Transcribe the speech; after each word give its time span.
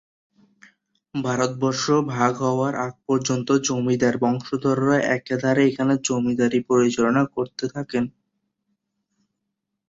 ভারতবর্ষ 1.15 1.83
ভাগ 2.13 2.33
হওয়ার 2.43 2.73
আগ 2.85 2.93
পর্যন্ত 3.07 3.47
জমিদার 3.67 4.15
বংশধররা 4.23 4.97
একাধারে 5.17 5.61
এখানে 5.69 5.93
জমিদারী 6.07 6.59
পরিচালনা 6.69 7.23
করতে 7.35 7.65
থাকেন। 7.75 8.03